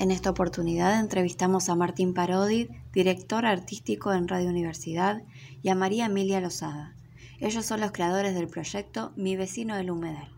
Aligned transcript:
En 0.00 0.12
esta 0.12 0.30
oportunidad 0.30 1.00
entrevistamos 1.00 1.68
a 1.68 1.74
Martín 1.74 2.14
Parodi, 2.14 2.68
director 2.92 3.44
artístico 3.44 4.12
en 4.12 4.28
Radio 4.28 4.48
Universidad, 4.48 5.22
y 5.60 5.70
a 5.70 5.74
María 5.74 6.06
Emilia 6.06 6.40
Lozada. 6.40 6.94
Ellos 7.40 7.66
son 7.66 7.80
los 7.80 7.90
creadores 7.90 8.36
del 8.36 8.46
proyecto 8.46 9.10
Mi 9.16 9.36
vecino 9.36 9.74
del 9.74 9.90
humedal. 9.90 10.28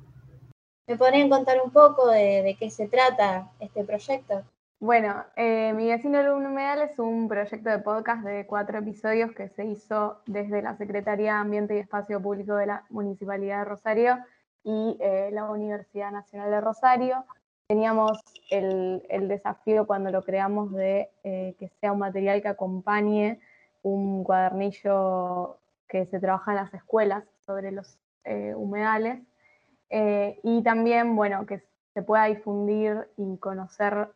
¿Me 0.87 0.97
podrían 0.97 1.29
contar 1.29 1.59
un 1.63 1.71
poco 1.73 2.09
de, 2.09 2.57
qué 2.59 2.71
se 2.71 2.89
trata 2.89 3.51
este 3.61 3.85
proyecto? 3.85 4.45
Bueno, 4.79 5.27
eh, 5.37 5.75
Mi 5.75 5.89
vecino 5.89 6.17
del 6.17 6.31
humedal 6.31 6.81
es 6.81 6.99
un 6.99 7.29
proyecto 7.29 7.69
de 7.69 7.81
podcast 7.81 8.25
de 8.25 8.47
cuatro 8.47 8.79
episodios 8.79 9.33
que 9.33 9.51
se 9.51 9.67
hizo 9.67 10.23
desde 10.25 10.63
la 10.63 10.79
Secretaría 10.79 11.35
de 11.35 11.39
Ambiente 11.41 11.77
y 11.77 11.81
Espacio 11.81 12.19
Público 12.19 12.55
de 12.55 12.65
la 12.65 12.87
Municipalidad 12.89 13.59
de 13.59 13.65
Rosario 13.67 14.19
y 14.65 14.97
eh, 15.01 15.29
la 15.33 15.51
Universidad 15.51 16.13
Nacional 16.13 16.51
de 16.51 16.63
Rosario 16.63 17.27
teníamos 17.71 18.19
el, 18.51 19.29
desafío 19.29 19.87
cuando 19.87 20.11
lo 20.11 20.25
creamos 20.25 20.73
de 20.73 21.09
eh, 21.23 21.55
que 21.57 21.69
sea 21.81 21.93
un 21.93 22.01
material 22.01 22.43
que 22.43 22.49
acompañe 22.49 23.39
un 23.85 24.25
cuadernillo 24.25 25.57
que 25.87 26.05
se 26.07 26.19
trabaja 26.19 26.51
en 26.51 26.57
las 26.57 26.75
escuelas 26.75 27.23
sobre 27.47 27.71
los 27.71 27.97
eh, 28.25 28.55
humedales 28.57 29.21
eh, 29.89 30.41
y 30.43 30.65
también, 30.65 31.15
bueno, 31.15 31.47
que 31.47 31.63
se 31.95 32.03
pueda 32.03 32.25
difundir 32.25 33.07
y 33.17 33.37
conocer 33.37 34.09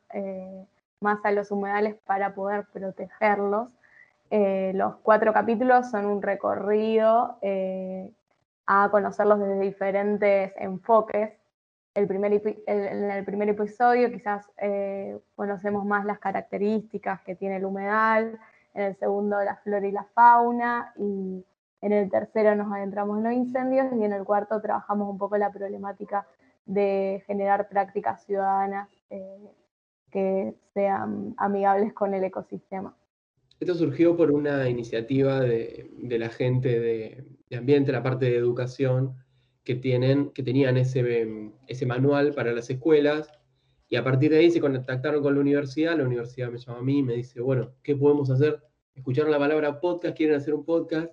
más 0.98 1.24
a 1.24 1.30
los 1.30 1.52
humedales 1.52 1.94
para 2.06 2.34
poder 2.34 2.66
protegerlos. 2.72 3.68
los 4.30 4.96
cuatro 5.04 5.32
capítulos 5.32 5.92
son 5.92 6.06
un 6.06 6.22
recorrido 6.22 7.38
a 8.66 8.88
conocerlos 8.90 9.38
desde 9.38 9.60
diferentes 9.60 10.52
enfoques 10.56 11.34
el 11.94 12.08
primer, 12.08 12.42
en 12.66 13.10
el 13.10 13.24
primer 13.24 13.48
episodio 13.48 14.10
quizás 14.10 14.50
eh, 14.58 15.16
conocemos 15.36 15.84
más 15.84 16.04
las 16.04 16.18
características 16.18 17.20
que 17.22 17.36
tiene 17.36 17.56
el 17.56 17.64
humedal, 17.64 18.38
en 18.74 18.82
el 18.82 18.96
segundo 18.96 19.40
la 19.42 19.56
flora 19.56 19.86
y 19.86 19.92
la 19.92 20.04
fauna, 20.14 20.92
y 20.98 21.44
en 21.80 21.92
el 21.92 22.10
tercero 22.10 22.56
nos 22.56 22.72
adentramos 22.72 23.18
en 23.18 23.24
los 23.24 23.32
incendios, 23.32 23.86
y 23.96 24.04
en 24.04 24.12
el 24.12 24.24
cuarto 24.24 24.60
trabajamos 24.60 25.08
un 25.08 25.18
poco 25.18 25.36
la 25.36 25.52
problemática 25.52 26.26
de 26.66 27.22
generar 27.26 27.68
prácticas 27.68 28.24
ciudadanas 28.24 28.88
eh, 29.10 29.50
que 30.10 30.54
sean 30.72 31.34
amigables 31.36 31.92
con 31.92 32.12
el 32.14 32.24
ecosistema. 32.24 32.96
Esto 33.60 33.74
surgió 33.74 34.16
por 34.16 34.32
una 34.32 34.68
iniciativa 34.68 35.40
de, 35.40 35.88
la 36.02 36.28
gente 36.28 36.80
de, 36.80 37.24
de 37.48 37.56
ambiente, 37.56 37.92
la 37.92 38.02
parte 38.02 38.26
de 38.26 38.36
educación, 38.36 39.14
que, 39.64 39.74
tienen, 39.74 40.30
que 40.30 40.42
tenían 40.42 40.76
ese, 40.76 41.50
ese 41.66 41.86
manual 41.86 42.34
para 42.34 42.52
las 42.52 42.70
escuelas 42.70 43.30
y 43.88 43.96
a 43.96 44.04
partir 44.04 44.30
de 44.30 44.38
ahí 44.38 44.50
se 44.50 44.60
contactaron 44.60 45.22
con 45.22 45.34
la 45.34 45.40
universidad, 45.40 45.96
la 45.96 46.04
universidad 46.04 46.50
me 46.50 46.58
llama 46.58 46.78
a 46.78 46.82
mí 46.82 46.98
y 46.98 47.02
me 47.02 47.14
dice, 47.14 47.40
bueno, 47.40 47.74
¿qué 47.82 47.96
podemos 47.96 48.30
hacer? 48.30 48.62
Escucharon 48.94 49.30
la 49.30 49.38
palabra 49.38 49.80
podcast, 49.80 50.16
quieren 50.16 50.36
hacer 50.36 50.54
un 50.54 50.64
podcast, 50.64 51.10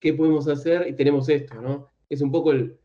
¿qué 0.00 0.14
podemos 0.14 0.48
hacer? 0.48 0.86
Y 0.88 0.94
tenemos 0.94 1.28
esto, 1.28 1.60
¿no? 1.60 1.88
Es 2.08 2.22
un 2.22 2.30
poco 2.30 2.52
el, 2.52 2.78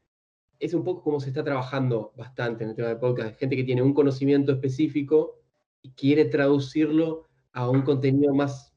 es 0.59 0.73
un 0.73 0.84
poco 0.84 1.03
como 1.03 1.20
se 1.20 1.30
está 1.30 1.44
trabajando 1.44 2.14
bastante 2.16 2.64
en 2.64 2.72
el 2.72 2.75
tema 2.75 2.90
de 2.90 2.97
podcast, 2.97 3.40
gente 3.40 3.56
que 3.56 3.64
tiene 3.64 3.81
un 3.81 3.94
conocimiento 3.94 4.52
específico 4.52 5.40
y 5.81 5.92
quiere 5.92 6.25
traducirlo 6.25 7.30
a 7.53 7.70
un 7.70 7.81
contenido 7.81 8.34
más 8.34 8.75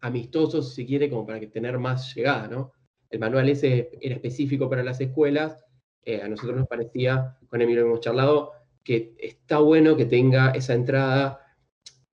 amistoso, 0.00 0.62
si 0.62 0.86
quiere, 0.86 1.08
como 1.08 1.26
para 1.26 1.40
que 1.40 1.46
tener 1.46 1.78
más 1.78 2.14
llegada, 2.14 2.48
¿no? 2.48 2.72
El 3.10 3.18
manual 3.18 3.48
ese 3.48 3.90
era 4.00 4.14
específico 4.14 4.68
para 4.68 4.82
las 4.82 5.00
escuelas, 5.00 5.64
eh, 6.04 6.22
a 6.22 6.28
nosotros 6.28 6.56
nos 6.56 6.68
parecía, 6.68 7.36
con 7.48 7.60
Emilio 7.60 7.84
hemos 7.84 8.00
charlado, 8.00 8.52
que 8.82 9.14
está 9.18 9.58
bueno 9.58 9.96
que 9.96 10.06
tenga 10.06 10.50
esa 10.50 10.74
entrada 10.74 11.40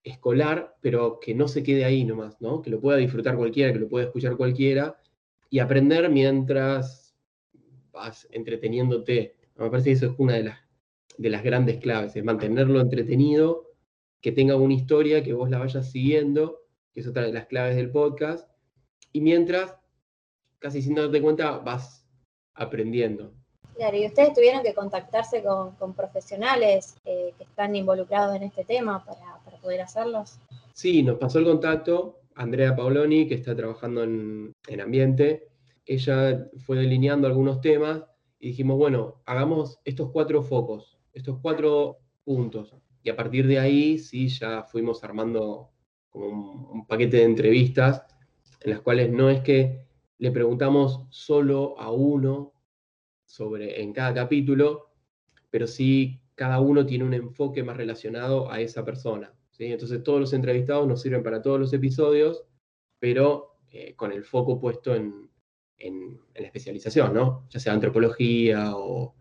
escolar, 0.04 0.76
pero 0.82 1.20
que 1.20 1.34
no 1.34 1.48
se 1.48 1.64
quede 1.64 1.86
ahí 1.86 2.04
nomás, 2.04 2.40
¿no? 2.42 2.62
Que 2.62 2.70
lo 2.70 2.80
pueda 2.80 2.98
disfrutar 2.98 3.38
cualquiera, 3.38 3.74
que 3.74 3.80
lo 3.80 3.88
pueda 3.88 4.06
escuchar 4.06 4.38
cualquiera 4.38 4.98
y 5.50 5.60
aprender 5.60 6.10
mientras 6.10 7.16
vas 7.92 8.28
entreteniéndote. 8.32 9.36
Me 9.56 9.70
parece 9.70 9.90
que 9.90 9.94
eso 9.94 10.08
es 10.08 10.14
una 10.18 10.34
de 10.34 10.44
las, 10.44 10.60
de 11.18 11.30
las 11.30 11.44
grandes 11.44 11.78
claves, 11.78 12.16
es 12.16 12.24
mantenerlo 12.24 12.82
entretenido, 12.82 13.72
que 14.22 14.32
tenga 14.32 14.56
una 14.56 14.74
historia, 14.74 15.24
que 15.24 15.34
vos 15.34 15.50
la 15.50 15.60
vayas 15.60 15.92
siguiendo, 15.92 16.64
que 16.94 17.00
es 17.00 17.08
otra 17.08 17.24
de 17.24 17.32
las 17.32 17.46
claves 17.46 17.76
del 17.76 17.92
podcast, 17.92 18.50
y 19.12 19.22
mientras 19.22 19.76
casi 20.66 20.82
sin 20.82 20.96
darte 20.96 21.22
cuenta 21.22 21.60
vas 21.60 22.04
aprendiendo. 22.56 23.32
Claro, 23.76 23.98
y 23.98 24.08
ustedes 24.08 24.34
tuvieron 24.34 24.64
que 24.64 24.74
contactarse 24.74 25.44
con, 25.44 25.94
profesionales 25.94 26.96
eh, 27.06 27.36
que 27.38 27.44
están 27.44 27.76
involucrados 27.76 28.36
en 28.36 28.42
este 28.42 28.66
tema 28.66 29.06
para, 29.06 29.60
poder 29.62 29.82
hacerlos. 29.82 30.40
Sí, 30.74 31.04
nos 31.04 31.20
pasó 31.20 31.38
el 31.38 31.46
contacto 31.46 32.22
Andrea 32.34 32.76
Paoloni, 32.76 33.28
que 33.28 33.36
está 33.36 33.56
trabajando 33.56 34.02
en, 34.02 34.56
ambiente. 34.82 35.50
Ella 35.86 36.50
fue 36.66 36.78
delineando 36.78 37.28
algunos 37.28 37.62
temas 37.62 38.02
y 38.40 38.48
dijimos, 38.48 38.80
bueno, 38.80 39.22
hagamos 39.28 39.80
estos 39.86 40.10
cuatro 40.10 40.42
focos, 40.42 40.98
estos 41.14 41.38
cuatro 41.44 42.00
puntos. 42.24 42.74
Y 43.04 43.12
a 43.12 43.16
partir 43.16 43.46
de 43.46 43.60
ahí, 43.60 44.00
sí, 44.00 44.30
ya 44.30 44.64
fuimos 44.64 45.04
armando 45.04 45.70
como 46.10 46.72
un 46.72 46.88
paquete 46.88 47.18
de 47.18 47.24
entrevistas 47.26 48.02
en 48.62 48.72
las 48.72 48.82
cuales 48.82 49.12
no 49.12 49.30
es 49.30 49.42
que 49.42 49.85
le 50.18 50.32
preguntamos 50.32 51.06
solo 51.10 51.80
a 51.80 51.92
uno 51.92 52.54
sobre 53.26 53.82
en 53.82 53.94
cada 53.94 54.14
capítulo, 54.14 54.92
pero 55.50 55.68
sí 55.68 56.22
cada 56.36 56.60
uno 56.60 56.86
tiene 56.86 57.04
un 57.04 57.14
enfoque 57.14 57.64
más 57.64 57.78
relacionado 57.78 58.52
a 58.52 58.60
esa 58.60 58.84
persona. 58.86 59.34
¿sí? 59.52 59.66
Entonces 59.66 60.04
todos 60.04 60.20
los 60.20 60.34
entrevistados 60.34 60.88
nos 60.88 61.02
sirven 61.02 61.24
para 61.24 61.42
todos 61.42 61.60
los 61.60 61.74
episodios, 61.74 62.46
pero 63.00 63.58
eh, 63.72 63.96
con 63.96 64.12
el 64.12 64.24
foco 64.24 64.60
puesto 64.60 64.94
en, 64.96 65.26
la 65.78 66.48
especialización, 66.48 67.14
¿no? 67.14 67.46
ya 67.50 67.60
sea 67.60 67.74
antropología 67.74 68.76
o 68.76 69.14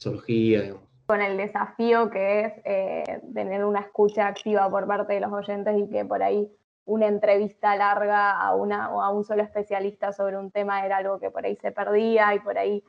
zoología. 0.00 0.74
Con 1.06 1.20
el 1.20 1.36
desafío 1.36 2.10
que 2.10 2.40
es 2.40 2.52
eh, 2.64 3.22
tener 3.34 3.64
una 3.64 3.80
escucha 3.80 4.26
activa 4.26 4.70
por 4.70 4.86
parte 4.86 5.14
de 5.14 5.20
los 5.20 5.32
oyentes 5.32 5.74
y 5.78 5.88
que 5.90 6.04
por 6.04 6.22
ahí 6.22 6.50
una 6.88 7.06
entrevista 7.06 7.76
larga 7.76 8.30
a, 8.30 8.54
una, 8.54 8.86
a 8.86 9.10
un 9.10 9.22
solo 9.22 9.42
especialista 9.42 10.10
sobre 10.14 10.38
un 10.38 10.50
tema 10.50 10.86
era 10.86 10.96
algo 10.96 11.20
que 11.20 11.30
por 11.30 11.44
ahí 11.44 11.54
se 11.56 11.70
perdía 11.70 12.34
y 12.34 12.40
por 12.40 12.56
ahí 12.56 12.82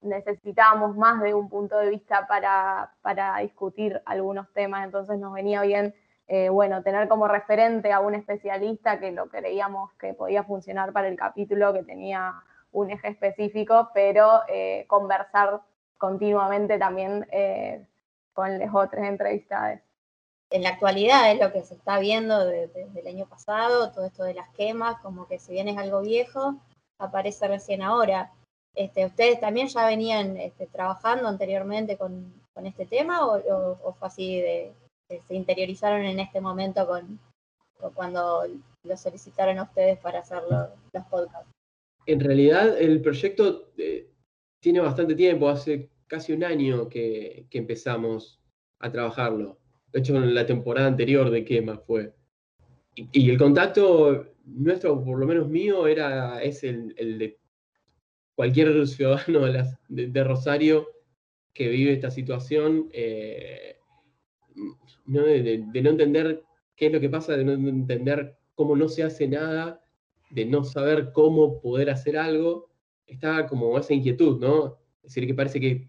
necesitábamos 0.00 0.96
más 0.96 1.22
de 1.22 1.34
un 1.34 1.48
punto 1.48 1.78
de 1.78 1.88
vista 1.88 2.26
para, 2.26 3.38
discutir 3.38 4.02
algunos 4.06 4.52
temas, 4.52 4.84
entonces 4.84 5.20
nos 5.20 5.32
venía 5.32 5.62
bien, 5.62 5.94
eh, 6.26 6.48
bueno, 6.48 6.82
tener 6.82 7.06
como 7.06 7.28
referente 7.28 7.92
a 7.92 8.00
un 8.00 8.16
especialista 8.16 8.98
que 8.98 9.12
lo 9.12 9.28
creíamos 9.28 9.92
que 10.00 10.14
podía 10.14 10.42
funcionar 10.42 10.92
para 10.92 11.06
el 11.06 11.16
capítulo, 11.16 11.72
que 11.72 11.84
tenía 11.84 12.34
un 12.72 12.90
eje 12.90 13.06
específico, 13.06 13.90
pero 13.94 14.42
eh, 14.48 14.84
conversar 14.88 15.60
continuamente 15.96 16.76
también 16.76 17.24
eh, 17.30 17.86
con 18.32 18.58
los 18.58 18.74
otros 18.74 19.04
entrevistados 19.04 19.78
en 20.50 20.62
la 20.62 20.70
actualidad 20.70 21.32
es 21.32 21.40
lo 21.40 21.52
que 21.52 21.62
se 21.62 21.74
está 21.74 21.98
viendo 21.98 22.46
desde 22.46 23.00
el 23.00 23.06
año 23.06 23.26
pasado, 23.26 23.90
todo 23.90 24.06
esto 24.06 24.24
de 24.24 24.34
las 24.34 24.48
quemas, 24.50 25.00
como 25.00 25.26
que 25.26 25.38
si 25.38 25.52
bien 25.52 25.68
es 25.68 25.76
algo 25.76 26.00
viejo, 26.00 26.56
aparece 26.98 27.48
recién 27.48 27.82
ahora. 27.82 28.32
Este, 28.74 29.06
¿Ustedes 29.06 29.40
también 29.40 29.68
ya 29.68 29.86
venían 29.86 30.36
este, 30.36 30.66
trabajando 30.66 31.28
anteriormente 31.28 31.96
con, 31.96 32.32
este 32.64 32.86
tema 32.86 33.26
o, 33.26 33.92
fue 33.98 34.08
así 34.08 34.40
de, 34.40 34.72
se 35.08 35.34
interiorizaron 35.34 36.04
en 36.04 36.20
este 36.20 36.40
momento 36.40 36.86
con, 36.86 37.18
cuando 37.94 38.44
lo 38.84 38.96
solicitaron 38.96 39.58
a 39.58 39.64
ustedes 39.64 39.98
para 39.98 40.20
hacer 40.20 40.42
los 40.48 41.04
podcasts? 41.10 41.50
En 42.06 42.20
realidad 42.20 42.78
el 42.78 43.00
proyecto 43.00 43.72
eh, 43.76 44.08
tiene 44.60 44.80
bastante 44.80 45.14
tiempo, 45.16 45.48
hace 45.48 45.90
casi 46.06 46.32
un 46.32 46.44
año 46.44 46.88
que 46.88 47.46
empezamos 47.50 48.40
a 48.78 48.92
trabajarlo. 48.92 49.58
De 49.94 50.00
hecho, 50.00 50.16
en 50.16 50.34
la 50.34 50.44
temporada 50.44 50.88
anterior 50.88 51.30
de 51.30 51.44
Quema 51.44 51.78
fue. 51.78 52.12
Y, 52.96 53.30
el 53.30 53.38
contacto 53.38 54.26
nuestro, 54.44 55.02
por 55.04 55.20
lo 55.20 55.24
menos 55.24 55.48
mío, 55.48 55.86
era, 55.86 56.42
es 56.42 56.64
el, 56.64 56.94
de 56.96 57.38
cualquier 58.34 58.86
ciudadano 58.88 59.46
de, 59.88 60.24
Rosario 60.24 60.88
que 61.52 61.68
vive 61.68 61.92
esta 61.92 62.10
situación, 62.10 62.88
eh, 62.92 63.76
De, 65.06 65.58
no 65.82 65.90
entender 65.90 66.42
qué 66.74 66.86
es 66.86 66.92
lo 66.92 66.98
que 66.98 67.08
pasa, 67.08 67.36
de 67.36 67.44
no 67.44 67.52
entender 67.52 68.36
cómo 68.56 68.74
no 68.74 68.88
se 68.88 69.04
hace 69.04 69.28
nada, 69.28 69.80
de 70.30 70.44
no 70.44 70.64
saber 70.64 71.12
cómo 71.12 71.60
poder 71.60 71.90
hacer 71.90 72.18
algo, 72.18 72.68
está 73.06 73.46
como 73.46 73.78
esa 73.78 73.94
inquietud, 73.94 74.40
¿no? 74.40 74.76
Es 75.04 75.14
decir, 75.14 75.28
que 75.28 75.34
parece 75.34 75.60
que 75.60 75.88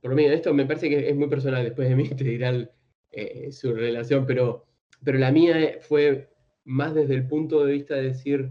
por 0.00 0.14
mí, 0.14 0.24
esto 0.24 0.52
me 0.54 0.66
parece 0.66 0.88
que 0.88 1.08
es 1.08 1.16
muy 1.16 1.28
personal, 1.28 1.64
después 1.64 1.88
de 1.88 1.96
mí 1.96 2.08
te 2.16 2.24
dirán 2.24 2.70
eh, 3.10 3.50
su 3.52 3.72
relación, 3.72 4.26
pero, 4.26 4.66
pero 5.02 5.18
la 5.18 5.32
mía 5.32 5.78
fue 5.80 6.30
más 6.64 6.94
desde 6.94 7.14
el 7.14 7.26
punto 7.26 7.64
de 7.64 7.72
vista 7.72 7.94
de 7.94 8.02
decir, 8.02 8.50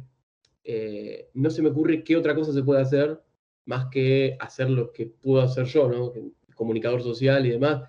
eh, 0.64 1.30
no 1.34 1.50
se 1.50 1.62
me 1.62 1.70
ocurre 1.70 2.04
qué 2.04 2.18
otra 2.18 2.34
cosa 2.34 2.54
se 2.54 2.64
puede 2.64 2.82
hacer 2.82 3.22
más 3.66 3.88
que 3.92 4.38
hacer 4.40 4.70
lo 4.70 4.92
que 4.92 5.08
puedo 5.08 5.42
hacer 5.42 5.66
yo, 5.66 5.90
¿no? 5.90 6.14
Comunicador 6.56 7.02
social 7.02 7.46
y 7.46 7.50
demás, 7.50 7.84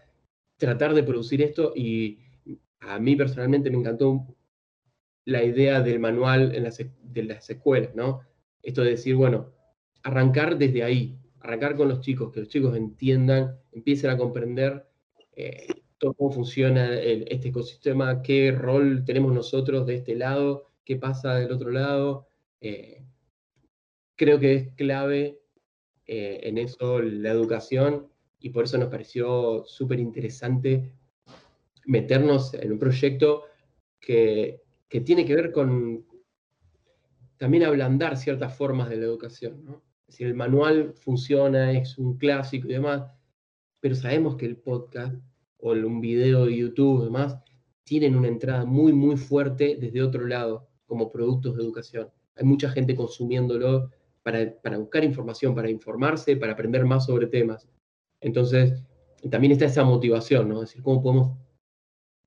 tratar 0.56 0.94
de 0.94 1.02
producir 1.02 1.42
esto 1.42 1.72
y 1.74 2.18
a 2.80 2.98
mí 2.98 3.14
personalmente 3.16 3.70
me 3.70 3.78
encantó 3.78 4.26
la 5.24 5.44
idea 5.44 5.80
del 5.80 5.98
manual 5.98 6.54
en 6.54 6.64
las, 6.64 6.78
de 6.78 7.22
las 7.22 7.48
escuelas, 7.50 7.94
¿no? 7.94 8.20
Esto 8.62 8.82
de 8.82 8.90
decir, 8.90 9.14
bueno, 9.16 9.52
arrancar 10.02 10.56
desde 10.56 10.82
ahí, 10.82 11.18
arrancar 11.46 11.76
con 11.76 11.88
los 11.88 12.00
chicos, 12.00 12.32
que 12.32 12.40
los 12.40 12.48
chicos 12.48 12.76
entiendan, 12.76 13.58
empiecen 13.72 14.10
a 14.10 14.16
comprender 14.18 14.86
eh, 15.34 15.66
cómo 15.98 16.30
funciona 16.30 16.94
este 16.94 17.48
ecosistema, 17.48 18.22
qué 18.22 18.52
rol 18.52 19.04
tenemos 19.04 19.32
nosotros 19.32 19.86
de 19.86 19.94
este 19.96 20.14
lado, 20.14 20.70
qué 20.84 20.96
pasa 20.96 21.34
del 21.36 21.52
otro 21.52 21.70
lado. 21.70 22.28
Eh, 22.60 23.04
creo 24.16 24.38
que 24.40 24.54
es 24.54 24.68
clave 24.74 25.40
eh, 26.06 26.40
en 26.44 26.58
eso 26.58 27.00
la 27.00 27.30
educación 27.30 28.08
y 28.40 28.50
por 28.50 28.64
eso 28.64 28.78
nos 28.78 28.88
pareció 28.88 29.64
súper 29.66 30.00
interesante 30.00 30.92
meternos 31.84 32.54
en 32.54 32.72
un 32.72 32.78
proyecto 32.78 33.44
que, 34.00 34.62
tiene 35.04 35.26
que 35.26 35.34
ver 35.34 35.52
con 35.52 36.06
también 37.36 37.64
ablandar 37.64 38.16
ciertas 38.16 38.56
formas 38.56 38.88
de 38.88 38.96
la 38.96 39.04
educación. 39.04 39.82
Es 40.08 40.14
decir, 40.14 40.28
el 40.28 40.34
manual 40.34 40.94
funciona, 40.94 41.72
es 41.72 41.98
un 41.98 42.16
clásico 42.16 42.68
y 42.68 42.74
demás, 42.74 43.10
pero 43.80 43.94
sabemos 43.94 44.36
que 44.36 44.46
el 44.46 44.56
podcast 44.56 45.14
o 45.58 45.72
un 45.72 46.00
video 46.00 46.46
de 46.46 46.56
YouTube 46.56 47.02
y 47.02 47.04
demás 47.06 47.36
tienen 47.84 48.16
una 48.16 48.28
entrada 48.28 48.64
muy, 48.64 48.92
muy 48.92 49.16
fuerte 49.16 49.76
desde 49.80 50.02
otro 50.02 50.26
lado, 50.26 50.68
como 50.86 51.10
productos 51.10 51.56
de 51.56 51.62
educación. 51.62 52.10
Hay 52.36 52.44
mucha 52.44 52.70
gente 52.70 52.94
consumiéndolo 52.94 53.90
para, 54.22 54.52
para 54.62 54.78
buscar 54.78 55.04
información, 55.04 55.54
para 55.54 55.70
informarse, 55.70 56.36
para 56.36 56.52
aprender 56.52 56.84
más 56.84 57.06
sobre 57.06 57.26
temas. 57.26 57.68
Entonces, 58.20 58.82
también 59.30 59.52
está 59.52 59.66
esa 59.66 59.84
motivación, 59.84 60.48
¿no? 60.48 60.62
Es 60.62 60.70
decir, 60.70 60.82
cómo 60.82 61.02
podemos 61.02 61.38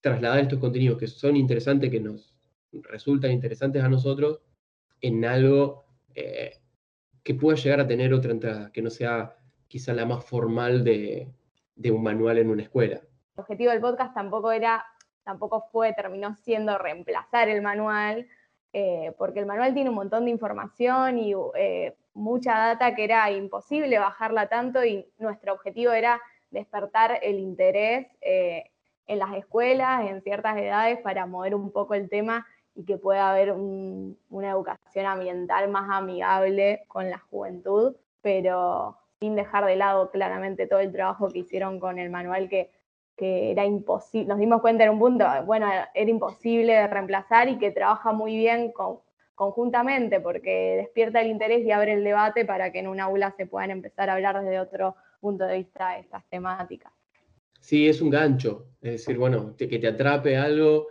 trasladar 0.02 0.40
estos 0.40 0.60
contenidos 0.60 0.98
que 0.98 1.08
son 1.08 1.36
interesantes, 1.36 1.90
que 1.90 2.00
nos 2.00 2.36
resultan 2.72 3.32
interesantes 3.32 3.84
a 3.84 3.90
nosotros, 3.90 4.40
en 5.02 5.26
algo 5.26 5.86
eh, 6.16 6.54
que 7.24 7.34
pueda 7.34 7.58
llegar 7.58 7.80
a 7.80 7.88
tener 7.88 8.14
otra 8.14 8.32
entrada, 8.32 8.72
que 8.72 8.82
no 8.82 8.90
sea 8.90 9.36
quizá 9.68 9.94
la 9.94 10.06
más 10.06 10.24
formal 10.26 10.84
de, 10.84 11.32
un 11.92 12.04
manual 12.04 12.38
en 12.38 12.50
una 12.50 12.64
escuela. 12.64 13.02
El 13.36 13.42
objetivo 13.42 13.72
del 13.72 13.82
podcast 13.82 14.14
tampoco 14.14 14.52
era, 14.52 14.86
tampoco 15.24 15.68
fue, 15.72 15.94
terminó 15.94 16.36
siendo 16.36 16.78
reemplazar 16.78 17.50
el 17.50 17.62
manual, 17.62 18.28
eh, 18.74 19.14
porque 19.18 19.40
el 19.40 19.46
manual 19.46 19.74
tiene 19.74 19.90
un 19.90 19.96
montón 19.96 20.26
de 20.26 20.32
información 20.32 21.18
y 21.18 21.34
eh, 21.56 21.96
mucha 22.14 22.58
data 22.58 22.96
que 22.96 23.04
era 23.04 23.32
imposible 23.32 24.00
bajarla 24.00 24.48
tanto 24.48 24.84
y 24.84 25.06
nuestro 25.18 25.54
objetivo 25.54 25.92
era 25.92 26.22
despertar 26.52 27.20
el 27.22 27.40
interés 27.40 28.08
en 28.22 29.20
las 29.20 29.36
escuelas, 29.36 30.08
en 30.10 30.22
ciertas 30.22 30.58
edades, 30.58 31.00
para 31.00 31.26
mover 31.26 31.56
un 31.56 31.72
poco 31.72 31.96
el 31.96 32.10
tema 32.10 32.46
y 32.76 32.86
que 32.86 32.98
pueda 32.98 33.32
haber 33.32 33.52
una 33.52 34.50
educación 34.50 35.06
ambiental 35.06 35.70
más 35.70 35.90
amigable 35.90 36.84
con 36.88 37.10
la 37.10 37.20
juventud, 37.20 37.96
pero 38.22 38.98
sin 39.20 39.36
dejar 39.36 39.66
de 39.66 39.76
lado 39.76 40.12
claramente 40.12 40.68
todo 40.68 40.80
el 40.80 40.92
trabajo 40.92 41.30
que 41.30 41.40
hicieron 41.40 41.80
con 41.80 42.00
el 42.00 42.10
manual 42.10 42.48
que, 42.48 42.72
que 43.18 43.52
era 43.52 43.66
imposible, 43.66 44.28
nos 44.28 44.40
dimos 44.40 44.62
cuenta 44.62 44.86
en 44.86 44.92
un 44.92 45.00
punto, 45.00 45.26
bueno, 45.46 45.68
era 45.94 46.10
imposible 46.10 46.74
de 46.74 46.88
reemplazar 46.88 47.50
y 47.50 47.58
que 47.58 47.72
trabaja 47.72 48.14
muy 48.14 48.38
bien 48.38 48.72
conjuntamente 49.36 50.22
porque 50.22 50.78
despierta 50.78 51.22
el 51.22 51.28
interés 51.28 51.66
y 51.66 51.72
abre 51.72 51.94
el 51.94 52.04
debate 52.04 52.46
para 52.46 52.72
que 52.72 52.80
en 52.80 52.88
un 52.88 53.02
aula 53.02 53.34
se 53.36 53.46
puedan 53.46 53.72
empezar 53.72 54.10
a 54.10 54.14
hablar 54.14 54.42
desde 54.42 54.60
otro 54.60 54.96
punto 55.20 55.46
de 55.46 55.58
vista 55.58 55.98
estas 55.98 56.24
temáticas. 56.30 56.94
Sí, 57.60 57.90
es 57.90 58.02
un 58.02 58.10
gancho. 58.10 58.68
Es 58.82 58.94
decir, 58.94 59.18
bueno, 59.18 59.56
que 59.58 59.68
te 59.68 59.88
atrape 59.88 60.38
algo 60.38 60.88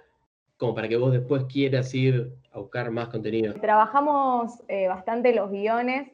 como 0.59 0.75
para 0.75 0.89
que 0.89 0.97
vos 0.97 1.13
después 1.13 1.45
quieras 1.45 1.95
ir 1.95 2.35
a 2.53 2.59
buscar 2.59 2.91
más 2.91 3.09
contenido. 3.09 3.55
Trabajamos 3.55 4.61
eh, 4.69 4.89
bastante 4.89 5.33
los 5.33 5.51
guiones. 5.51 6.11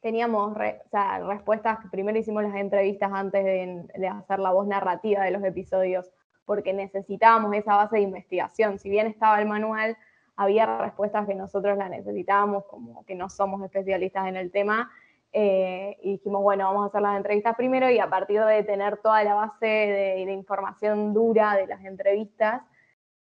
Teníamos 0.00 0.56
respuestas, 0.56 1.78
primero 1.92 2.18
hicimos 2.18 2.42
las 2.42 2.54
entrevistas 2.54 3.12
antes 3.12 3.44
de, 3.44 4.08
hacer 4.08 4.38
la 4.38 4.50
voz 4.50 4.66
narrativa 4.66 5.22
de 5.22 5.30
los 5.30 5.44
episodios, 5.44 6.10
porque 6.46 6.72
necesitábamos 6.72 7.54
esa 7.54 7.76
base 7.76 7.96
de 7.96 8.02
investigación. 8.02 8.78
Si 8.78 8.88
bien 8.88 9.06
estaba 9.06 9.38
el 9.38 9.46
manual, 9.46 9.98
había 10.36 10.78
respuestas 10.78 11.26
que 11.26 11.34
nosotros 11.34 11.76
la 11.76 11.90
necesitábamos, 11.90 12.64
como 12.64 13.04
que 13.04 13.14
no 13.14 13.28
somos 13.28 13.62
especialistas 13.62 14.26
en 14.26 14.36
el 14.36 14.50
tema, 14.50 14.90
eh, 15.32 15.96
y 16.02 16.12
dijimos, 16.12 16.42
bueno, 16.42 16.64
vamos 16.64 16.84
a 16.84 16.86
hacer 16.86 17.02
las 17.02 17.16
entrevistas 17.16 17.54
primero 17.54 17.88
y 17.88 17.98
a 17.98 18.10
partir 18.10 18.42
de 18.42 18.64
tener 18.64 18.96
toda 18.96 19.22
la 19.22 19.34
base 19.34 19.66
de, 19.66 20.32
información 20.32 21.14
dura 21.14 21.54
de 21.56 21.66
las 21.68 21.84
entrevistas, 21.84 22.62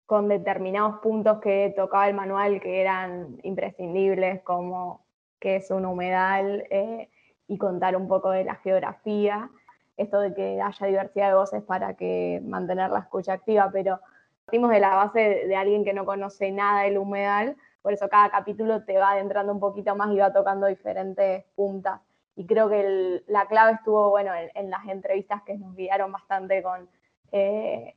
con 0.07 0.30
determinados 0.30 1.00
puntos 1.01 1.39
que 1.42 1.74
tocaba 1.75 2.07
el 2.07 2.15
manual 2.15 2.62
que 2.62 2.80
eran 2.80 3.39
imprescindibles, 3.44 4.42
como 4.42 5.06
qué 5.38 5.57
es 5.57 5.69
un 5.69 5.86
humedal 5.86 6.65
eh, 6.69 7.09
y 7.48 7.57
contar 7.57 7.98
un 7.98 8.07
poco 8.07 8.31
de 8.31 8.45
la 8.45 8.56
geografía, 8.56 9.51
esto 9.98 10.21
de 10.21 10.33
que 10.33 10.62
haya 10.62 10.88
diversidad 10.88 11.27
de 11.27 11.36
voces 11.36 11.62
para 11.62 11.95
que 11.95 12.42
mantener 12.45 12.89
la 12.89 13.00
escucha 13.00 13.33
activa, 13.33 13.69
pero 13.71 14.00
partimos 14.45 14.71
de 14.71 14.80
la 14.80 14.95
base 14.95 15.19
de, 15.45 15.56
alguien 15.57 15.83
que 15.83 15.94
no 15.94 16.06
conoce 16.06 16.51
nada 16.51 16.83
del 16.83 16.98
humedal, 16.98 17.57
por 17.81 17.92
eso 17.92 18.07
cada 18.07 18.30
capítulo 18.30 18.86
te 18.86 18.98
va 18.98 19.12
adentrando 19.12 19.51
un 19.51 19.59
poquito 19.59 19.94
más 19.98 20.09
y 20.13 20.19
va 20.19 20.31
tocando 20.31 20.68
diferentes 20.68 21.44
puntas. 21.54 22.00
Y 22.38 22.45
creo 22.45 22.69
que 22.69 23.24
la 23.27 23.45
clave 23.48 23.74
estuvo, 23.74 24.09
bueno, 24.09 24.31
en, 24.54 24.69
las 24.69 24.88
entrevistas 24.88 25.42
que 25.44 25.57
nos 25.57 25.75
guiaron 25.75 26.13
bastante 26.13 26.63
con, 26.63 26.88
eh, 27.33 27.95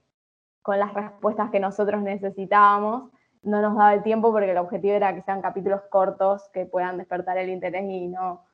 con 0.63 0.79
las 0.79 0.93
respuestas 0.95 1.51
que 1.51 1.61
nosotros 1.61 2.03
necesitábamos. 2.03 3.11
No 3.43 3.63
nos 3.63 3.77
daba 3.77 3.95
el 3.95 4.03
tiempo 4.03 4.33
porque 4.33 4.51
el 4.51 4.59
objetivo 4.59 4.95
era 4.95 5.15
que 5.15 5.23
sean 5.23 5.41
capítulos 5.41 5.83
cortos 5.91 6.49
que 6.53 6.67
puedan 6.67 6.99
despertar 6.99 7.39
el 7.39 7.49
interés 7.49 7.85
y 7.89 8.09
no, 8.09 8.45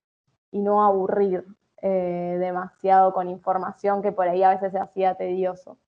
y 0.51 0.61
no 0.61 0.85
aburrir 0.85 1.45
eh, 1.83 2.37
demasiado 2.39 3.13
con 3.13 3.29
información 3.29 4.03
que 4.03 4.13
por 4.13 4.29
ahí 4.29 4.43
a 4.43 4.51
veces 4.51 4.73
se 4.73 4.79
hacía 4.79 5.15
tedioso. 5.15 5.79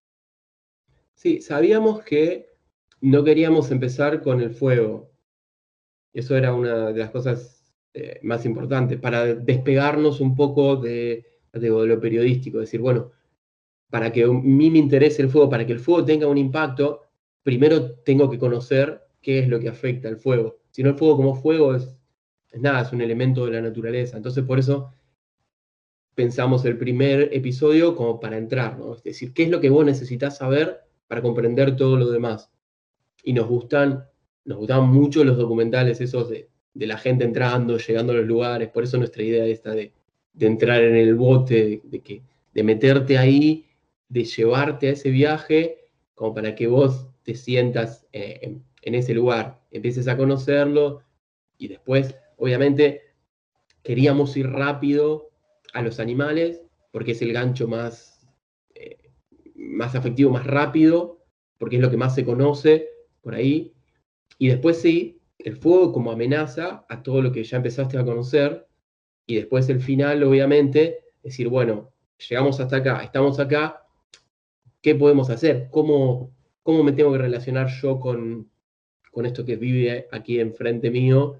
Sí, 1.14 1.40
sabíamos 1.40 2.02
que 2.02 2.48
no 3.00 3.24
queríamos 3.24 3.70
empezar 3.70 4.22
con 4.22 4.40
el 4.40 4.50
fuego, 4.50 5.10
eso 6.12 6.36
era 6.36 6.54
una 6.54 6.92
de 6.92 7.00
las 7.00 7.10
cosas 7.10 7.74
eh, 7.94 8.20
más 8.22 8.44
importantes, 8.44 9.00
para 9.00 9.24
despegarnos 9.34 10.20
un 10.20 10.36
poco 10.36 10.76
de, 10.76 11.26
lo 11.52 12.00
periodístico, 12.00 12.58
decir, 12.58 12.80
bueno, 12.80 13.10
para 13.90 14.12
que 14.12 14.24
a 14.24 14.28
mí 14.28 14.70
me 14.70 14.78
interese 14.78 15.22
el 15.22 15.30
fuego, 15.30 15.48
para 15.48 15.66
que 15.66 15.72
el 15.72 15.80
fuego 15.80 16.04
tenga 16.04 16.26
un 16.26 16.38
impacto, 16.38 17.06
primero 17.42 17.92
tengo 18.00 18.30
que 18.30 18.38
conocer 18.38 19.02
qué 19.20 19.40
es 19.40 19.48
lo 19.48 19.58
que 19.58 19.68
afecta 19.68 20.08
al 20.08 20.18
fuego. 20.18 20.58
Si 20.70 20.82
no, 20.82 20.90
el 20.90 20.96
fuego 20.96 21.16
como 21.16 21.34
fuego 21.34 21.74
es, 21.74 21.96
nada, 22.54 22.82
es 22.82 22.92
un 22.92 23.00
elemento 23.00 23.46
de 23.46 23.52
la 23.52 23.62
naturaleza. 23.62 24.16
Entonces, 24.16 24.44
por 24.44 24.58
eso 24.58 24.92
pensamos 26.14 26.64
el 26.64 26.76
primer 26.76 27.30
episodio 27.32 27.94
como 27.96 28.20
para 28.20 28.36
entrar, 28.36 28.78
¿no? 28.78 28.94
Es 28.94 29.02
decir, 29.02 29.32
¿qué 29.32 29.44
es 29.44 29.50
lo 29.50 29.60
que 29.60 29.70
vos 29.70 29.84
necesitas 29.84 30.36
saber 30.36 30.80
para 31.06 31.22
comprender 31.22 31.76
todo 31.76 31.96
lo 31.96 32.10
demás? 32.10 32.50
Y 33.22 33.32
nos 33.32 33.46
gustan 33.46 34.04
nos 34.48 34.58
gustaban 34.58 34.88
mucho 34.88 35.24
los 35.24 35.36
documentales 35.36 36.00
esos 36.00 36.30
de, 36.30 36.48
la 36.74 36.96
gente 36.96 37.24
entrando, 37.24 37.76
llegando 37.76 38.12
a 38.12 38.16
los 38.16 38.26
lugares, 38.26 38.68
por 38.68 38.82
eso 38.82 38.96
nuestra 38.96 39.22
idea 39.22 39.44
esta 39.44 39.72
de, 39.72 39.92
entrar 40.40 40.82
en 40.82 40.96
el 40.96 41.14
bote, 41.16 41.82
de, 41.84 42.00
que, 42.00 42.22
de 42.54 42.62
meterte 42.62 43.18
ahí, 43.18 43.66
de 44.08 44.24
llevarte 44.24 44.88
a 44.88 44.92
ese 44.92 45.10
viaje, 45.10 45.78
como 46.14 46.34
para 46.34 46.54
que 46.54 46.66
vos 46.66 47.08
te 47.22 47.34
sientas 47.34 48.06
eh, 48.12 48.58
en, 48.82 48.94
ese 48.94 49.14
lugar, 49.14 49.60
empieces 49.70 50.08
a 50.08 50.16
conocerlo 50.16 51.02
y 51.58 51.68
después, 51.68 52.14
obviamente, 52.36 53.02
queríamos 53.82 54.36
ir 54.36 54.48
rápido 54.48 55.30
a 55.74 55.82
los 55.82 56.00
animales, 56.00 56.62
porque 56.90 57.12
es 57.12 57.22
el 57.22 57.32
gancho 57.32 57.68
más, 57.68 58.26
eh, 58.74 59.10
más 59.54 59.94
afectivo, 59.94 60.30
más 60.30 60.46
rápido, 60.46 61.24
porque 61.58 61.76
es 61.76 61.82
lo 61.82 61.90
que 61.90 61.96
más 61.96 62.14
se 62.14 62.24
conoce 62.24 62.88
por 63.20 63.34
ahí, 63.34 63.74
y 64.38 64.48
después 64.48 64.80
sí, 64.80 65.20
el 65.38 65.56
fuego 65.56 65.92
como 65.92 66.10
amenaza 66.10 66.84
a 66.88 67.02
todo 67.02 67.22
lo 67.22 67.32
que 67.32 67.44
ya 67.44 67.56
empezaste 67.56 67.98
a 67.98 68.04
conocer. 68.04 68.66
Y 69.26 69.36
después 69.36 69.68
el 69.68 69.80
final, 69.80 70.22
obviamente, 70.22 71.00
decir, 71.22 71.48
bueno, 71.48 71.92
llegamos 72.28 72.60
hasta 72.60 72.76
acá, 72.76 73.02
estamos 73.02 73.38
acá, 73.38 73.82
¿qué 74.82 74.94
podemos 74.94 75.30
hacer? 75.30 75.68
¿Cómo, 75.70 76.32
cómo 76.62 76.82
me 76.82 76.92
tengo 76.92 77.12
que 77.12 77.18
relacionar 77.18 77.68
yo 77.82 77.98
con, 78.00 78.50
con 79.10 79.26
esto 79.26 79.44
que 79.44 79.56
vive 79.56 80.08
aquí 80.12 80.40
enfrente 80.40 80.90
mío, 80.90 81.36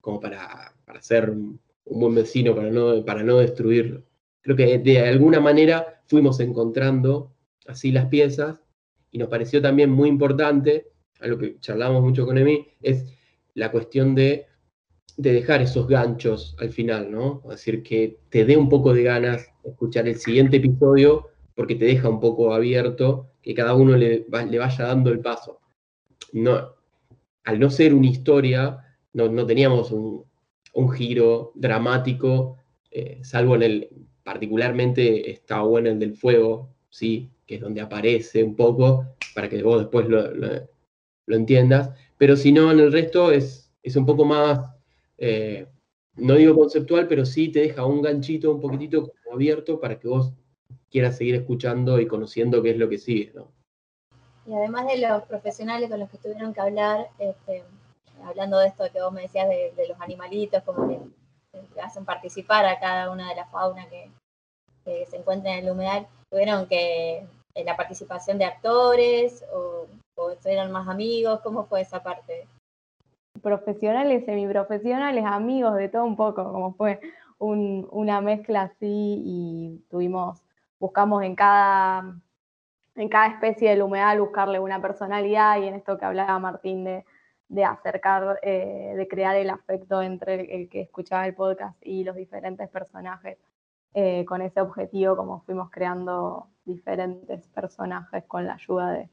como 0.00 0.20
para, 0.20 0.74
para 0.84 1.00
ser 1.02 1.30
un, 1.30 1.60
buen 1.86 2.14
vecino, 2.14 2.54
para 2.54 2.70
no, 2.70 3.04
para 3.04 3.22
no 3.22 3.38
destruirlo? 3.38 4.02
Creo 4.40 4.56
que 4.56 4.78
de 4.78 5.00
alguna 5.00 5.40
manera 5.40 6.02
fuimos 6.06 6.40
encontrando 6.40 7.32
así 7.66 7.92
las 7.92 8.06
piezas 8.06 8.62
y 9.10 9.18
nos 9.18 9.28
pareció 9.28 9.62
también 9.62 9.90
muy 9.90 10.08
importante 10.08 10.94
algo 11.20 11.38
que 11.38 11.58
charlamos 11.60 12.02
mucho 12.02 12.26
con 12.26 12.38
Emi, 12.38 12.66
es 12.82 13.06
la 13.54 13.70
cuestión 13.70 14.14
de, 14.14 14.46
dejar 15.16 15.62
esos 15.62 15.86
ganchos 15.86 16.56
al 16.58 16.70
final, 16.70 17.10
¿no? 17.10 17.40
Es 17.44 17.50
decir, 17.50 17.82
que 17.82 18.18
te 18.30 18.44
dé 18.44 18.56
un 18.56 18.68
poco 18.68 18.92
de 18.92 19.04
ganas 19.04 19.48
escuchar 19.62 20.08
el 20.08 20.16
siguiente 20.16 20.56
episodio 20.56 21.28
porque 21.54 21.76
te 21.76 21.84
deja 21.84 22.08
un 22.08 22.20
poco 22.20 22.52
abierto 22.52 23.30
que 23.42 23.54
cada 23.54 23.74
uno 23.74 23.96
le, 23.96 24.26
vaya 24.28 24.84
dando 24.84 25.10
el 25.10 25.20
paso. 25.20 25.60
No, 26.32 26.74
al 27.44 27.60
no 27.60 27.70
ser 27.70 27.94
una 27.94 28.08
historia, 28.08 28.78
no, 29.12 29.46
teníamos 29.46 29.92
un, 29.92 30.24
giro 30.92 31.52
dramático, 31.54 32.56
eh, 32.90 33.20
salvo 33.22 33.54
en 33.54 33.62
el, 33.62 33.88
particularmente 34.24 35.30
está 35.30 35.60
bueno 35.60 35.90
el 35.90 35.98
del 35.98 36.16
fuego, 36.16 36.74
¿sí? 36.90 37.30
que 37.46 37.56
es 37.56 37.60
donde 37.60 37.80
aparece 37.80 38.42
un 38.42 38.56
poco, 38.56 39.16
para 39.34 39.48
que 39.48 39.62
vos 39.62 39.80
después 39.80 40.08
lo, 40.08 40.24
entiendas, 41.28 41.90
pero 42.18 42.36
si 42.36 42.50
no, 42.50 42.72
en 42.72 42.80
el 42.80 42.92
resto 42.92 43.30
es, 43.30 43.72
es 43.82 43.96
un 43.96 44.06
poco 44.06 44.24
más, 44.24 44.60
eh, 45.18 45.66
no 46.16 46.34
digo 46.34 46.54
conceptual, 46.56 47.06
pero 47.06 47.24
sí 47.24 47.48
te 47.48 47.60
deja 47.60 47.84
un 47.84 48.02
ganchito 48.02 48.52
un 48.52 48.60
poquitito 48.60 49.12
abierto 49.32 49.80
para 49.80 49.98
que 49.98 50.08
vos 50.08 50.32
quieras 50.94 51.16
seguir 51.16 51.34
escuchando 51.34 51.98
y 51.98 52.06
conociendo 52.06 52.62
qué 52.62 52.70
es 52.70 52.76
lo 52.76 52.88
que 52.88 52.98
sigue. 52.98 53.32
¿no? 53.34 53.48
Y 54.46 54.54
además 54.54 54.86
de 54.86 54.98
los 54.98 55.24
profesionales 55.24 55.90
con 55.90 55.98
los 55.98 56.08
que 56.08 56.18
tuvieron 56.18 56.54
que 56.54 56.60
hablar, 56.60 57.08
este, 57.18 57.64
hablando 58.24 58.58
de 58.58 58.68
esto 58.68 58.84
que 58.92 59.02
vos 59.02 59.12
me 59.12 59.22
decías 59.22 59.48
de, 59.48 59.88
los 59.88 60.00
animalitos, 60.00 60.62
como 60.62 60.88
que, 60.88 61.00
hacen 61.82 62.04
participar 62.04 62.64
a 62.64 62.78
cada 62.78 63.10
una 63.10 63.28
de 63.28 63.34
las 63.34 63.50
faunas 63.50 63.88
que, 63.88 64.08
se 64.84 65.16
encuentran 65.16 65.54
en 65.58 65.64
el 65.64 65.72
humedal, 65.72 66.06
tuvieron 66.30 66.68
que 66.68 67.26
eh, 67.54 67.64
la 67.64 67.76
participación 67.76 68.38
de 68.38 68.44
actores 68.44 69.44
o, 69.52 69.88
o 70.14 70.32
eran 70.44 70.70
más 70.70 70.86
amigos, 70.86 71.40
¿cómo 71.40 71.64
fue 71.64 71.80
esa 71.80 72.04
parte? 72.04 72.46
Profesionales, 73.42 74.24
semiprofesionales, 74.26 75.24
amigos, 75.24 75.74
de 75.74 75.88
todo 75.88 76.04
un 76.04 76.14
poco, 76.14 76.44
como 76.52 76.74
fue 76.74 77.00
una 77.40 78.20
mezcla 78.20 78.62
así 78.62 79.22
y 79.24 79.84
tuvimos, 79.90 80.44
buscamos 80.78 81.22
en 81.22 81.34
cada, 81.34 82.16
en 82.94 83.08
cada 83.08 83.26
especie 83.28 83.70
del 83.70 83.82
humedal 83.82 84.20
buscarle 84.20 84.58
una 84.60 84.80
personalidad 84.80 85.60
y 85.60 85.68
en 85.68 85.74
esto 85.74 85.98
que 85.98 86.04
hablaba 86.04 86.38
Martín 86.38 86.84
de, 86.84 87.04
de 87.48 87.64
acercar, 87.64 88.38
eh, 88.42 88.94
de 88.96 89.08
crear 89.08 89.36
el 89.36 89.50
afecto 89.50 90.02
entre 90.02 90.54
el, 90.54 90.68
que 90.68 90.82
escuchaba 90.82 91.26
el 91.26 91.34
podcast 91.34 91.76
y 91.82 92.04
los 92.04 92.16
diferentes 92.16 92.68
personajes. 92.68 93.38
Eh, 93.96 94.24
con 94.24 94.42
ese 94.42 94.60
objetivo, 94.60 95.16
como 95.16 95.42
fuimos 95.42 95.70
creando 95.70 96.48
diferentes 96.64 97.46
personajes 97.48 98.24
con 98.24 98.44
la 98.44 98.54
ayuda 98.54 98.90
de, 98.90 99.08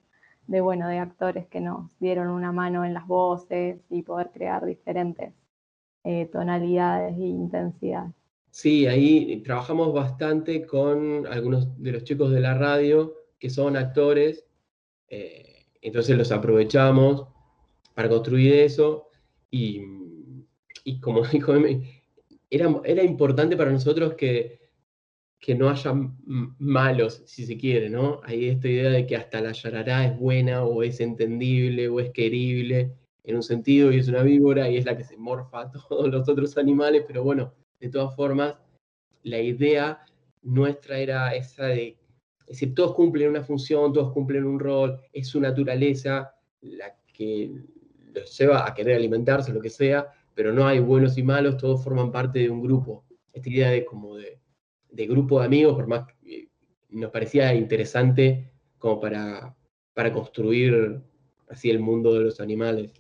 de, 0.48 0.62
bueno, 0.62 0.88
de 0.88 0.98
actores 1.00 1.48
que 1.48 1.62
nos 1.62 1.98
dieron 2.00 2.30
una 2.30 2.51
mano 2.51 2.84
en 2.84 2.94
las 2.96 3.06
voces 3.06 3.80
y 3.89 4.01
poder 4.03 4.32
crear 4.32 4.65
diferentes 4.65 5.34
eh, 6.03 6.25
tonalidades 6.27 7.15
e 7.18 7.22
intensidades. 7.22 8.21
Sí, 8.51 8.86
ahí 8.86 9.41
trabajamos 9.43 9.93
bastante 9.93 10.65
con 10.67 11.25
algunos 11.25 11.81
de 11.81 11.93
los 11.93 12.03
chicos 12.03 12.31
de 12.31 12.41
la 12.41 12.53
radio 12.53 13.15
que 13.39 13.50
son 13.50 13.77
actores, 13.77 14.46
entonces 15.81 16.17
los 16.17 16.31
aprovechamos 16.31 17.27
para 17.96 18.10
construir 18.10 18.53
eso 18.53 19.08
y, 19.50 19.81
como 21.01 21.24
dijo 21.27 21.53
era, 22.50 22.81
era 22.84 23.03
importante 23.03 23.55
para 23.55 23.72
nosotros 23.72 24.15
que, 24.15 24.60
que 25.39 25.55
no 25.55 25.70
haya 25.70 25.93
malos, 26.25 27.24
si 27.25 27.46
se 27.46 27.58
quiere, 27.58 27.89
¿no? 27.89 28.20
Hay 28.25 28.50
esta 28.50 28.67
idea 28.67 28.89
de 28.91 29.08
que 29.08 29.15
hasta 29.15 29.41
la 29.41 29.53
yarará 29.53 30.05
es 30.05 30.20
buena 30.20 30.65
o 30.65 30.84
es 30.84 31.00
entendible 31.00 31.88
o 31.88 32.01
es 32.01 32.12
querible 32.12 32.93
en 33.24 33.36
un 33.38 33.43
sentido 33.43 33.91
y 33.91 34.00
es 34.00 34.10
una 34.10 34.24
víbora 34.24 34.70
y 34.70 34.77
es 34.77 34.86
la 34.86 34.98
que 34.98 35.05
se 35.05 35.17
morfa 35.17 35.62
a 35.62 35.72
todos 35.89 36.10
los 36.10 36.27
otros 36.27 36.58
animales, 36.58 37.05
pero 37.08 37.24
bueno, 37.24 37.53
de 37.81 37.89
todas 37.89 38.15
formas, 38.15 38.57
la 39.23 39.39
idea 39.39 40.00
nuestra 40.43 40.97
era 41.00 41.35
esa 41.35 41.65
de, 41.65 41.97
es 42.41 42.47
decir, 42.47 42.73
todos 42.73 42.93
cumplen 42.95 43.29
una 43.29 43.43
función, 43.43 43.91
todos 43.91 44.13
cumplen 44.13 44.45
un 44.45 44.59
rol, 44.59 45.01
es 45.11 45.27
su 45.27 45.41
naturaleza 45.41 46.35
la 46.61 46.95
que 47.13 47.51
los 48.13 48.38
lleva 48.38 48.67
a 48.67 48.73
querer 48.73 48.95
alimentarse, 48.95 49.51
lo 49.51 49.61
que 49.61 49.69
sea, 49.69 50.07
pero 50.35 50.53
no 50.53 50.67
hay 50.67 50.79
buenos 50.79 51.17
y 51.17 51.23
malos, 51.23 51.57
todos 51.57 51.83
forman 51.83 52.11
parte 52.11 52.39
de 52.39 52.50
un 52.50 52.61
grupo. 52.61 53.03
Esta 53.33 53.50
idea 53.50 53.69
de 53.69 53.83
como 53.83 54.15
de, 54.15 54.39
grupo 55.07 55.39
de 55.39 55.45
amigos, 55.45 55.75
por 55.75 55.88
más 55.88 56.05
nos 56.89 57.11
parecía 57.11 57.53
interesante 57.53 58.51
como 58.77 59.00
para, 59.00 59.55
para 59.93 60.11
construir 60.11 61.01
así 61.50 61.69
el 61.69 61.79
mundo 61.79 62.13
de 62.13 62.21
los 62.21 62.39
animales. 62.39 62.93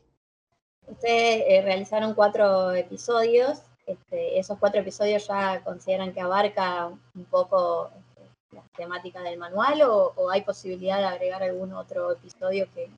Ustedes 0.87 1.43
eh, 1.47 1.61
realizaron 1.61 2.13
cuatro 2.13 2.71
episodios. 2.73 3.63
Este, 3.91 4.39
¿Esos 4.39 4.57
cuatro 4.57 4.79
episodios 4.79 5.27
ya 5.27 5.61
consideran 5.63 6.13
que 6.13 6.21
abarca 6.21 6.87
un 6.87 7.25
poco 7.25 7.89
este, 7.89 8.55
la 8.55 8.63
temática 8.75 9.21
del 9.21 9.37
manual 9.37 9.81
o, 9.83 10.29
hay 10.29 10.41
posibilidad 10.43 10.99
de 10.99 11.05
agregar 11.05 11.43
algún 11.43 11.73
otro 11.73 12.13
episodio 12.13 12.67
que, 12.73 12.89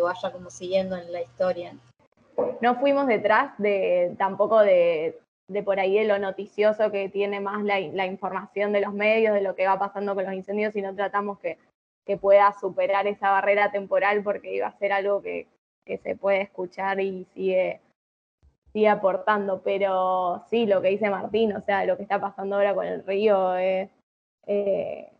vaya 0.00 0.32
como 0.32 0.50
siguiendo 0.50 0.96
en 0.96 1.12
la 1.12 1.20
historia. 1.20 1.74
No 2.60 2.76
fuimos 2.76 3.06
detrás 3.06 3.52
de 3.58 4.14
tampoco 4.18 4.60
de, 4.60 5.18
por 5.64 5.80
ahí 5.80 5.98
de 5.98 6.04
lo 6.04 6.18
noticioso 6.18 6.90
que 6.90 7.08
tiene 7.08 7.40
más 7.40 7.62
la, 7.64 8.06
información 8.06 8.72
de 8.72 8.80
los 8.80 8.94
medios, 8.94 9.34
de 9.34 9.42
lo 9.42 9.54
que 9.54 9.66
va 9.66 9.78
pasando 9.78 10.14
con 10.14 10.24
los 10.24 10.34
incendios, 10.34 10.72
sino 10.72 10.94
tratamos 10.94 11.38
que 11.40 11.58
pueda 12.20 12.52
superar 12.58 13.06
esa 13.06 13.30
barrera 13.30 13.70
temporal 13.70 14.22
porque 14.22 14.54
iba 14.54 14.66
a 14.66 14.78
ser 14.78 14.92
algo 14.92 15.22
que, 15.22 15.46
se 16.04 16.14
puede 16.14 16.42
escuchar 16.42 17.00
y 17.00 17.26
sigue, 17.34 17.80
sigue 18.72 18.88
aportando. 18.88 19.62
Pero 19.62 20.44
sí, 20.50 20.66
lo 20.66 20.80
que 20.82 20.88
dice 20.88 21.10
Martín, 21.10 21.52
o 21.52 21.60
sea, 21.62 21.84
lo 21.84 21.96
que 21.96 22.02
está 22.02 22.20
pasando 22.20 22.56
ahora 22.56 22.74
con 22.74 22.86
el 22.86 23.04
río 23.04 23.54
es, 23.56 23.90
eh, 24.46 25.12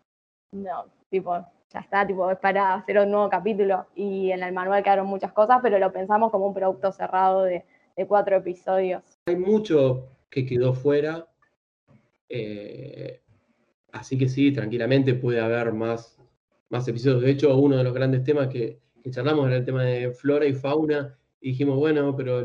no, 0.52 0.86
tipo, 1.10 1.44
ya 1.72 1.80
está, 1.80 2.06
tipo, 2.06 2.30
es 2.30 2.38
para 2.38 2.74
hacer 2.74 2.98
un 2.98 3.10
nuevo 3.10 3.28
capítulo. 3.28 3.86
Y 3.94 4.32
en 4.32 4.42
el 4.42 4.52
manual 4.52 4.82
quedaron 4.82 5.06
muchas 5.06 5.32
cosas, 5.32 5.58
pero 5.62 5.78
lo 5.78 5.92
pensamos 5.92 6.30
como 6.30 6.46
un 6.46 6.54
producto 6.54 6.92
cerrado 6.92 7.44
de, 7.44 7.64
cuatro 8.08 8.34
episodios. 8.36 9.02
Hay 9.26 9.36
mucho 9.36 10.08
que 10.30 10.46
quedó 10.46 10.72
fuera, 10.72 11.28
eh, 12.30 13.20
así 13.92 14.16
que 14.16 14.26
sí, 14.26 14.52
tranquilamente 14.52 15.12
puede 15.12 15.38
haber 15.38 15.74
más, 15.74 16.18
más 16.70 16.88
episodios. 16.88 17.20
De 17.20 17.30
hecho, 17.30 17.54
uno 17.58 17.76
de 17.76 17.84
los 17.84 17.92
grandes 17.92 18.24
temas 18.24 18.48
que, 18.48 18.80
charlamos 19.10 19.48
era 19.48 19.56
el 19.56 19.66
tema 19.66 19.84
de 19.84 20.12
flora 20.12 20.46
y 20.46 20.54
fauna, 20.54 21.14
y 21.42 21.50
dijimos, 21.50 21.76
bueno, 21.76 22.16
pero 22.16 22.42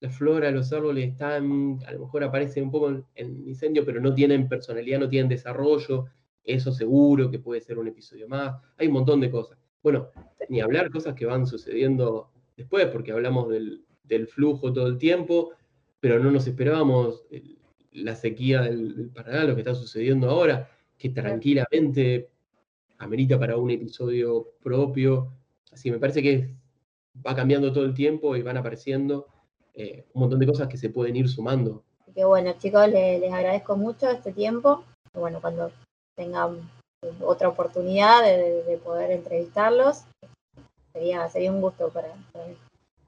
la, 0.00 0.10
flora, 0.10 0.50
los 0.50 0.72
árboles 0.72 1.12
están, 1.12 1.78
a 1.86 1.92
lo 1.92 2.00
mejor 2.00 2.24
aparecen 2.24 2.64
un 2.64 2.70
poco 2.70 2.90
en, 2.90 3.04
en 3.14 3.48
incendio, 3.48 3.84
pero 3.84 4.00
no 4.00 4.14
tienen 4.14 4.48
personalidad, 4.48 5.00
no 5.00 5.08
tienen 5.08 5.28
desarrollo, 5.28 6.06
eso 6.44 6.72
seguro 6.72 7.30
que 7.30 7.38
puede 7.38 7.60
ser 7.60 7.78
un 7.78 7.88
episodio 7.88 8.28
más. 8.28 8.60
Hay 8.76 8.88
un 8.88 8.92
montón 8.92 9.20
de 9.20 9.30
cosas. 9.30 9.58
Bueno, 9.82 10.10
ni 10.48 10.60
hablar 10.60 10.90
cosas 10.90 11.14
que 11.14 11.26
van 11.26 11.46
sucediendo 11.46 12.30
después, 12.56 12.86
porque 12.86 13.12
hablamos 13.12 13.48
del, 13.50 13.82
flujo 14.28 14.72
todo 14.72 14.86
el 14.86 14.98
tiempo, 14.98 15.52
pero 16.00 16.18
no 16.18 16.30
nos 16.30 16.46
esperábamos 16.46 17.24
la 17.92 18.14
sequía 18.14 18.62
del, 18.62 19.10
Paraná, 19.14 19.44
lo 19.44 19.54
que 19.54 19.62
está 19.62 19.74
sucediendo 19.74 20.30
ahora, 20.30 20.70
que 20.96 21.10
tranquilamente 21.10 22.30
amerita 22.98 23.38
para 23.38 23.56
un 23.56 23.70
episodio 23.70 24.52
propio. 24.62 25.32
Así 25.72 25.90
me 25.90 25.98
parece 25.98 26.22
que 26.22 26.54
va 27.26 27.34
cambiando 27.34 27.72
todo 27.72 27.84
el 27.84 27.94
tiempo 27.94 28.36
y 28.36 28.42
van 28.42 28.56
apareciendo 28.56 29.26
eh, 29.74 30.06
un 30.12 30.20
montón 30.20 30.38
de 30.38 30.46
cosas 30.46 30.68
que 30.68 30.76
se 30.76 30.90
pueden 30.90 31.16
ir 31.16 31.28
sumando. 31.28 31.82
Que 32.14 32.24
bueno, 32.24 32.52
chicos, 32.58 32.88
les, 32.88 33.20
les 33.20 33.32
agradezco 33.32 33.76
mucho 33.76 34.08
este 34.08 34.32
tiempo. 34.32 34.84
Bueno, 35.12 35.40
cuando 35.40 35.70
tengan 36.16 36.60
otra 37.20 37.48
oportunidad 37.48 38.22
de, 38.22 38.78
poder 38.82 39.10
entrevistarlos. 39.10 40.04
Sería, 40.92 41.28
sería 41.28 41.52
un 41.52 41.60
gusto 41.60 41.88
para, 41.90 42.08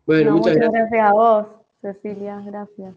Bueno, 0.07 0.33
muchas, 0.33 0.57
gracias. 0.57 1.03
a 1.03 1.13
vos, 1.13 1.47
Cecilia, 1.81 2.41
gracias. 2.45 2.95